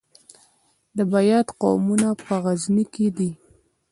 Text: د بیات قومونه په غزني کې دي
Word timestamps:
د 0.97 0.99
بیات 1.13 1.47
قومونه 1.61 2.09
په 2.25 2.35
غزني 2.43 2.85
کې 2.93 3.07
دي 3.17 3.31